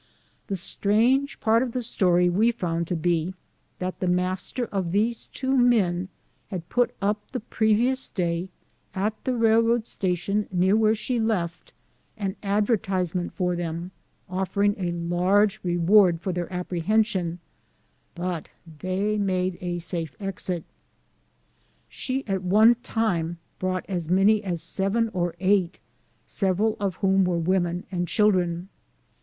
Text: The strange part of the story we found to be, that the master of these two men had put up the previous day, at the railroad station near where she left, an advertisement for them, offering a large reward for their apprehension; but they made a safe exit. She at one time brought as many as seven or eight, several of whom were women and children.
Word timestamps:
The 0.47 0.55
strange 0.55 1.39
part 1.39 1.61
of 1.61 1.73
the 1.73 1.83
story 1.83 2.27
we 2.27 2.51
found 2.51 2.87
to 2.87 2.95
be, 2.95 3.35
that 3.77 3.99
the 3.99 4.07
master 4.07 4.65
of 4.65 4.93
these 4.93 5.25
two 5.27 5.55
men 5.55 6.09
had 6.47 6.69
put 6.69 6.95
up 7.03 7.21
the 7.31 7.39
previous 7.39 8.09
day, 8.09 8.49
at 8.95 9.13
the 9.25 9.35
railroad 9.35 9.85
station 9.85 10.47
near 10.51 10.75
where 10.75 10.95
she 10.95 11.19
left, 11.19 11.71
an 12.17 12.35
advertisement 12.41 13.33
for 13.33 13.55
them, 13.55 13.91
offering 14.27 14.73
a 14.79 14.91
large 14.91 15.59
reward 15.63 16.19
for 16.19 16.33
their 16.33 16.51
apprehension; 16.51 17.37
but 18.15 18.49
they 18.79 19.19
made 19.19 19.59
a 19.61 19.77
safe 19.77 20.15
exit. 20.19 20.63
She 21.87 22.25
at 22.25 22.41
one 22.41 22.73
time 22.81 23.37
brought 23.59 23.85
as 23.87 24.09
many 24.09 24.43
as 24.43 24.63
seven 24.63 25.09
or 25.09 25.35
eight, 25.39 25.79
several 26.25 26.75
of 26.79 26.95
whom 26.95 27.23
were 27.23 27.37
women 27.37 27.85
and 27.91 28.07
children. 28.07 28.69